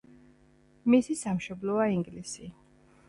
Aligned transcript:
მისი 0.93 1.17
სამშობლოა 1.19 1.85
ინგლისი. 1.97 2.51